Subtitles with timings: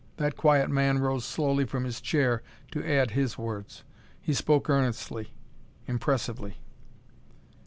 [0.17, 3.83] That quiet man rose slowly from his chair to add his words.
[4.19, 5.31] He spoke earnestly,
[5.85, 6.57] impressively.